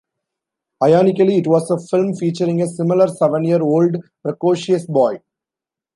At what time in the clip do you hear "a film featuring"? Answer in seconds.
1.69-2.59